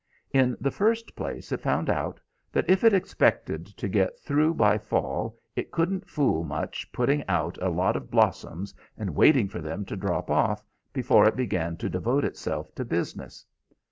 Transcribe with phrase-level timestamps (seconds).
[0.31, 2.19] In the first place it found out
[2.51, 7.55] that if it expected to get through by fall it couldn't fool much putting out
[7.61, 11.87] a lot of blossoms and waiting for them to drop off, before it began to
[11.87, 13.45] devote itself to business.